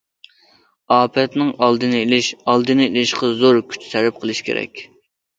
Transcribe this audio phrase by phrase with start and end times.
[0.93, 4.83] ئاپەتنىڭ ئالدىنى ئېلىشى، ئالدىنى ئېلىشقا زور كۈچ سەرپ قىلىشى كېرەك.